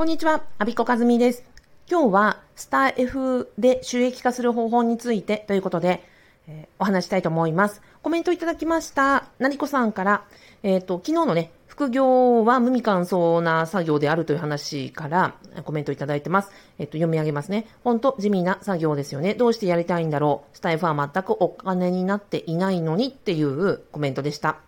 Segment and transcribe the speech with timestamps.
[0.00, 1.44] こんにちは、アビコカズミです。
[1.86, 6.02] 今日はスター F で収益化する方法についてということで、
[6.48, 7.82] えー、お話したいと思います。
[8.00, 10.24] コメントいただきました、なりこさんから、
[10.62, 15.34] えっ、ー、と、昨日のね、副業は無味乾燥な作業であるという話から
[15.64, 16.50] コメントいただいてます。
[16.78, 17.66] えっ、と、読み上げますね。
[17.84, 19.34] 本当地味な作業ですよね。
[19.34, 20.56] どうしてやりたいんだろう。
[20.56, 24.60] スタイフは全くお金になっていないのにっていうコメントでした。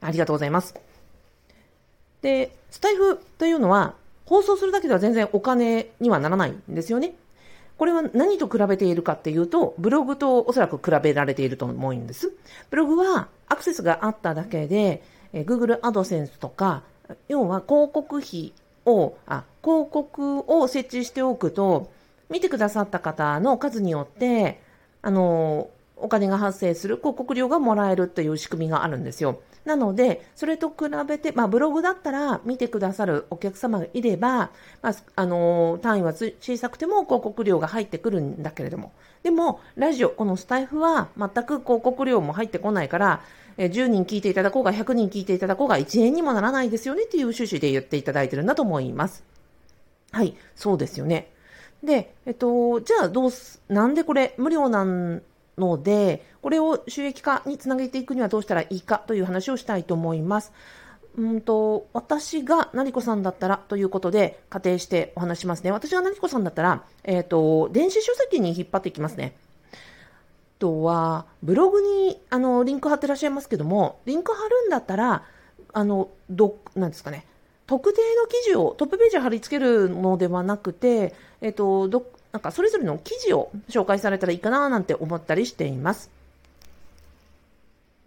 [0.00, 0.74] ありがとうございます。
[2.20, 3.94] で、スタイフというのは、
[4.26, 7.14] 放送するだけでは全然お金にはならないんですよね。
[7.76, 12.32] これは何と比べているかっていうと、ブログとおそらく比べられていると思うんです。
[12.70, 15.02] ブログはアクセスがあっただけで、
[15.32, 16.82] え Google AdSense とか、
[17.28, 18.52] 要は広告費
[18.86, 21.90] を、あ、広告を設置しておくと、
[22.30, 24.60] 見てくださった方の数によって、
[25.02, 25.68] あの、
[26.04, 29.40] お金が発生する広告料がもらえるという仕組みがあるんですよ。
[29.64, 30.74] なので、それと比
[31.08, 34.50] べて、まあ、ブログだったら見てくださるお客様がいれば、
[34.82, 43.22] まあ、あの、単位は小さくても広告料が入ってくるんだけれども、でも、ラジオ、このスタイフは全く広告料も入ってこないから、
[43.56, 49.24] え10人聞いていただこうが100人聞いていただこうが1円にもならないですよねっていう趣旨で言っていただいてるんだと思います。
[50.10, 51.30] はい、そうですよね。
[51.82, 55.22] で、えっと、じゃあどうす、なんでこれ無料なん
[55.58, 60.52] ので、これを収益化につなげていくにはどうしたらいいかという話をしたいと思います。
[61.16, 65.70] うんと、私が成子さんだったらということで仮定してお話しますね。
[65.70, 69.36] 私が成子さんだったら、えっ、ー、と、電子書籍に引っ張っていきますね。
[69.72, 69.76] あ
[70.58, 75.24] とは、ブログに、あの、リンク貼ってらっしゃいますけども、リンク貼るんだったら、
[75.72, 77.26] あの、ど、なんですかね、
[77.66, 86.10] 特定の記事をトップページ貼り付けるのではなくて、えっ、ー、と、ど、なんかそれぞれの記事を紹介されたらいいかななんて思ったりしています。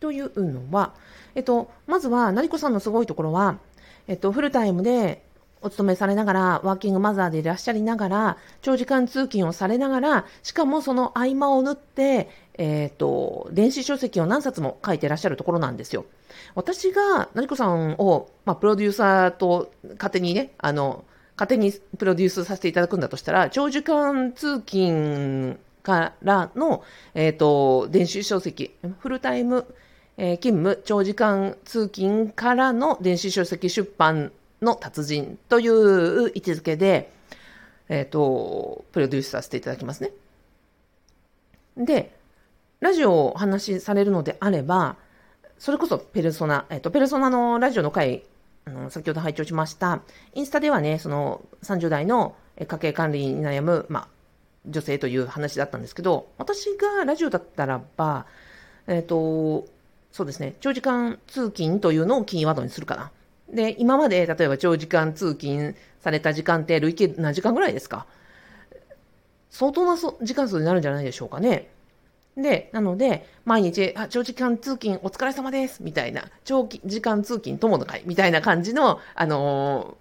[0.02, 0.94] というのは、
[1.34, 3.58] えっと、まずは、成子さんのすごいところは、
[4.06, 5.24] えっと、フルタイムで
[5.62, 16.06] お勤めされながら、ワーキングマザーでいらっしゃりながら、長時間通勤をされながら、しかもその合間を縫って、えっ、と、電子書籍を何冊も書いてらっしゃるところなんですよ。
[16.54, 21.06] 私が、成子さんを、まあ、プロデューサーと勝手にね、あの、
[21.38, 26.84] 勝手にプロデュースさせていただくんだとしたら、長時間通勤からの、
[27.14, 29.66] えっ、ー、と、電子書籍、フルタイム、
[30.18, 34.32] えー、勤務、長時間通勤からの電子書籍出版
[34.64, 37.12] の達人という位置づけで、
[37.88, 40.12] えっ、ー、と、プロデュースさせていただきますね。
[41.78, 42.18] で、
[42.80, 44.98] ラジオをお話しされるのであれば、
[45.60, 48.24] それこそペルソナ、えっ、と、ペルソナのラジオの回
[48.68, 50.02] あの、先ほど拝聴しました。
[50.34, 54.10] インスタではね、その30代の家計管理に悩む、ま、
[54.66, 58.26] 女性という話だったんですけど、私がラジオだったらば、
[58.88, 59.66] えっ、ー、と、
[60.12, 63.12] そうですね、長時間通勤というのをキーワードにするかな。
[63.50, 68.06] で、今まで例えば長時間通勤された時間って累計何時間ぐらいですか
[69.50, 71.70] 相当な時間数になるんじゃないでしょうかね。
[72.38, 79.98] で、なので、毎日、あ、長時間通勤お疲れ様です、みたいな、長時間通勤友の会、みたいな感じの、あの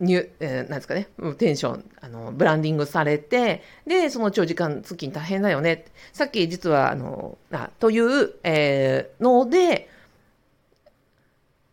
[0.00, 5.84] ー、ニュ、えー、なんですかね、テンション、あの、ブランディングされて、で、その長時間通勤大変だよね。
[6.14, 9.90] さっき実は、あの、あという、えー、ので、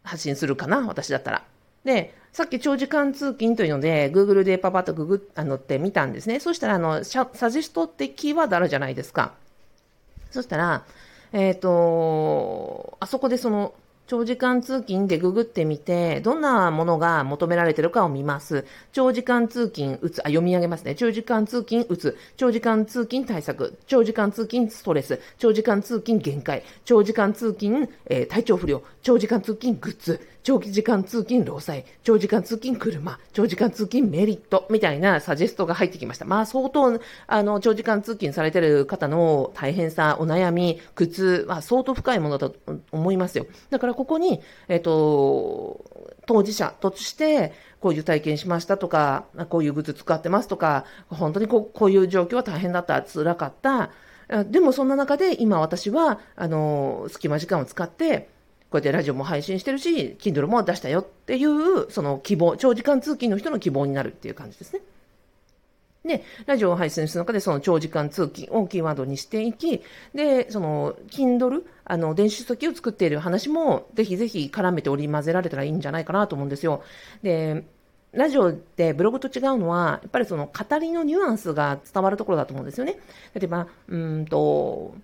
[0.03, 1.45] 発信するかな、私だったら。
[1.85, 6.39] で、さっき長時間通勤というので、Google でパパッとググあのってみたんですね。
[6.39, 9.33] そしたら、あの、サジェストってキーワードあるじゃないですか。
[10.31, 10.85] そしたら、
[11.33, 13.73] えっ、ー、と、あそこでその、
[14.07, 18.65] 長時間通勤でググってみて、どんなものが求められてるかを見ます。
[18.93, 20.95] 長時間通勤打つ、あ、読み上げますね。
[20.95, 36.25] 長時間通勤打つ、長時間通勤対策、長時間通勤ストレス、長時間通勤限界、長時間通勤、えー、体調不良、長時間通勤グッズ、長期時間通勤労災、長時間通勤車、長時間通勤メリットみたいなサジェストが入ってきました。
[36.25, 43.47] まあ相当、あの、長時間通勤されてる方の大変さ、お悩み、苦痛は相当深いものだと思いますよ。
[43.69, 45.85] だからここに、えっ、と、
[46.25, 53.91] 当事者として、こういう体験しましたとか、こういうグッズ使ってますとか、本当にこうこういう状況は大変だった、辛かった。
[54.45, 58.29] でもそんな中で今私は、あの、隙間時間を使って、
[58.71, 64.81] こうやってラジオも配信してるし、Kindle も出したよっていう、その希望、長時間通勤の人の希望になるっていう感じですね。
[66.05, 69.81] で、ラジオを配信する中で、その長時間通勤をキーワードにしていき、
[70.13, 76.83] で、その、Kindle、あの、電子書籍を作っている話も、ぜひぜひ絡めて織り交ぜられたらいいんじゃないかなと思うんですよ。
[77.21, 77.65] で、
[78.11, 82.97] ラジオってブログと違うのは、やっぱりその語りのニュアンスが伝わるところだと思うんですよね。
[83.33, 84.95] 例えば、うんと、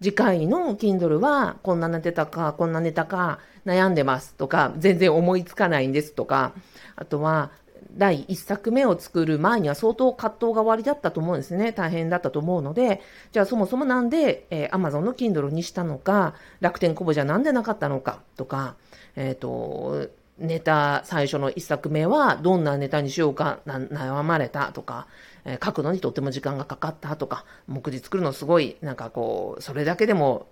[0.00, 6.52] 次回の Kindle はこんなネタか、こんなネタか悩んでますとか、全然思いつかないんですとか、
[6.94, 7.50] あとは、
[7.96, 11.72] 第1作目を作る前には相当葛藤が終わりだったと思うんですね。
[11.72, 13.00] 大変だったと思うので、
[13.32, 18.76] じゃあそもそもなんで、えー、Amazon の Kindle にしたのか、楽天コボじゃなんでなかったのかとか、
[19.16, 25.08] えっ、ー、と、ネタ、最初の1作目はどんなネタにしようか悩まれたとか、
[25.44, 30.46] えー、書くのにとっても時間がかかったとか、目次作るのすごい、なんかこう、それだけでも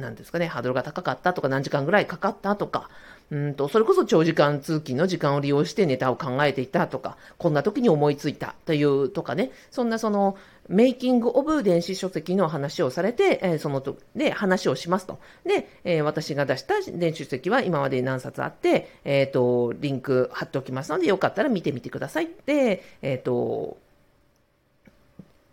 [0.00, 2.90] なんですかね、ハードルが高かったとか、何時間ぐらいかかったとか、
[3.30, 10.36] うんと、それこそ長時間通勤の時間を利用してネタを考えていたとか、こんな時に思いついたというとかね、そんなその、
[10.68, 15.18] メイキングオブ電子書籍の話をされて、えー、そのと、で、話をしますと。
[15.44, 22.28] で、えー、私が出した電子書籍は今まで何冊あって、えっ、ー、と、リンク貼っておきますので、よかったら見てみてください。
[22.46, 23.78] で、えっ、と、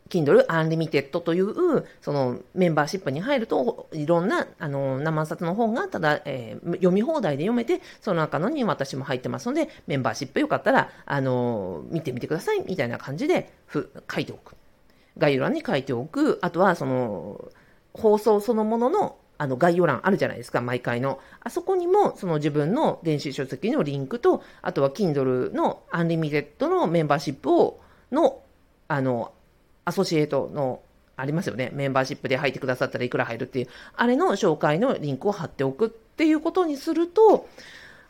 [0.09, 14.55] Kindle Unlimited という、そのメンバーシップに入ると、いろんな、あの、生冊の本がただ、えー、読み放題で読めて、その中のに私も入ってますので、メンバーシップよかったら、あの、見てみてください、みたいな感じで、ふ、書いておく。
[15.17, 16.39] 概要欄に書いておく。
[16.41, 17.51] あとは、その、
[17.93, 21.19] 放送そのもののあの概要欄あるじゃないですか、毎回の。
[21.41, 28.41] あそこにも、その自分の電子書籍のリンクと、あとは Kindle のアンリミテッドのメンバーシップを、の、
[28.87, 29.33] あの、
[29.85, 30.81] アソシエイトの
[31.15, 31.71] ありますよね。
[31.73, 37.47] メンバーシップで入ってくださったらいくら入るっていう、あれの紹介のリンクを貼っておくっていうことにすると、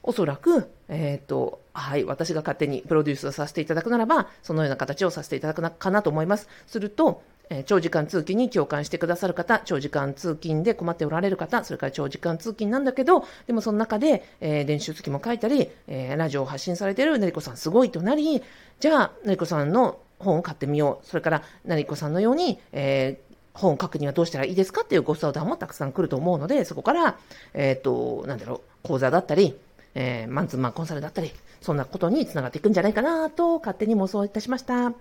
[0.04, 6.50] おそらく、えっ、ー、と、はい、私が勝手にプロデュースさせていただくならば、そのような形をさせていただくかなと思います。
[6.68, 18.42] すると、えー、長時間通勤に共感してくださる方、長時間通勤で困っておられる方、それから長時間通勤なんだけど、でもその中で、えー、電子書籍も書いたり、えー、ラジオを発信されているねりこさんすごいとなり、
[18.80, 21.06] じゃあ、ねりこさんの本を買ってみよう。
[21.06, 27.18] それから、成子さんのように、えー本を書くにはどうしたらいいですかっていうご相談もたくさん来ると思うので、そこから、
[27.54, 29.56] えっ、ー、と、なんだろう、講座だったり、
[29.96, 31.32] えー、マンツーマンコンサルだったり、
[31.62, 34.94] そんなことにつながっていくんじゃないかなと、勝手に妄想いたしました。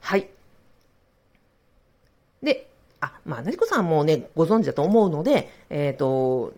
[0.00, 0.28] はい。
[2.42, 2.68] で、
[3.00, 6.52] あ、まあ、成子さんもね、ご存知だと思うので、えっ、ー、と、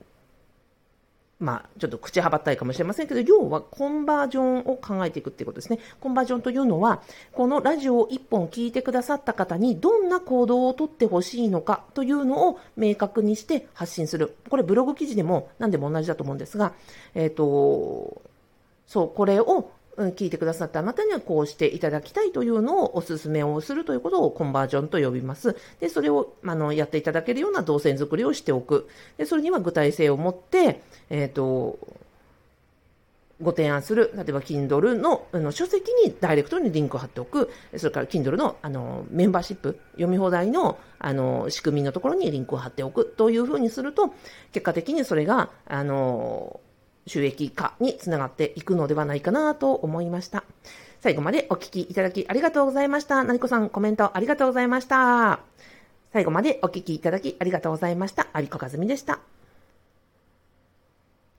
[1.41, 5.79] まあ、ちょっと口はばったいかもしれませんけど、要はコンバージョンを考えていくっていうことですね。
[6.01, 7.03] コンバージョンというのは、
[7.33, 14.37] このラジオを1本聞いてくださった方にどんな行動をとってほしいのかというのを明確にして発信する。
[14.49, 16.73] これブログ記事でも何でも同じだと思うんですが、
[17.15, 18.23] えっ、ー、と、
[18.87, 25.57] そう、これを聞いてくださったあなたにはこうしていただきたいというのをお勧めをするということをコンバージョンと呼びます。
[25.81, 28.89] で、それをあのやっていただけるような動線作りをしておく。
[29.17, 30.81] で、それには具体性を持って、
[31.11, 31.79] えっ、ー、と、
[33.43, 44.15] ご提案する、例えば Kindle のあの書籍にダイレクトにリンクを貼っておく、それから Kindle のあのメンバーシップ、読み放題のあの仕組みのところにリンクを貼っておくというふうにすると、
[44.53, 46.61] 結果的にそれが、あの、
[47.07, 50.45] 収益化につながっていくのではないかなと思いました。
[51.01, 53.23] 最後までお聞きいただきありがとうございました。
[53.25, 55.41] なにこさんコメントありがとうございました。
[56.13, 58.29] 最後までお聞きいただきありがとうございました。
[58.35, 59.34] 有子かずみでした。